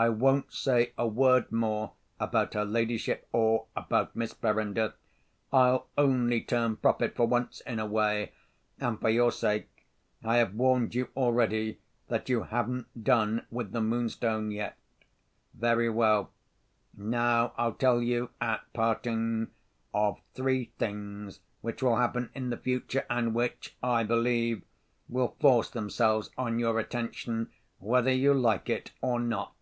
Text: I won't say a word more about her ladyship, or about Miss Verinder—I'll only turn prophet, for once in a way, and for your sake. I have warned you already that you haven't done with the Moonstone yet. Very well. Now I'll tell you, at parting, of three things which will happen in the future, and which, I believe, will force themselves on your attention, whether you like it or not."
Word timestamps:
I 0.00 0.10
won't 0.10 0.52
say 0.52 0.92
a 0.96 1.08
word 1.08 1.50
more 1.50 1.90
about 2.20 2.54
her 2.54 2.64
ladyship, 2.64 3.26
or 3.32 3.66
about 3.74 4.14
Miss 4.14 4.32
Verinder—I'll 4.32 5.88
only 5.98 6.40
turn 6.40 6.76
prophet, 6.76 7.16
for 7.16 7.26
once 7.26 7.58
in 7.62 7.80
a 7.80 7.84
way, 7.86 8.30
and 8.78 9.00
for 9.00 9.08
your 9.08 9.32
sake. 9.32 9.86
I 10.22 10.36
have 10.36 10.54
warned 10.54 10.94
you 10.94 11.08
already 11.16 11.80
that 12.06 12.28
you 12.28 12.44
haven't 12.44 13.02
done 13.02 13.44
with 13.50 13.72
the 13.72 13.80
Moonstone 13.80 14.52
yet. 14.52 14.76
Very 15.52 15.90
well. 15.90 16.30
Now 16.96 17.52
I'll 17.58 17.74
tell 17.74 18.00
you, 18.00 18.30
at 18.40 18.60
parting, 18.72 19.48
of 19.92 20.20
three 20.32 20.66
things 20.78 21.40
which 21.60 21.82
will 21.82 21.96
happen 21.96 22.30
in 22.36 22.50
the 22.50 22.56
future, 22.56 23.04
and 23.10 23.34
which, 23.34 23.74
I 23.82 24.04
believe, 24.04 24.62
will 25.08 25.34
force 25.40 25.68
themselves 25.70 26.30
on 26.38 26.60
your 26.60 26.78
attention, 26.78 27.50
whether 27.80 28.12
you 28.12 28.32
like 28.32 28.70
it 28.70 28.92
or 29.00 29.18
not." 29.18 29.54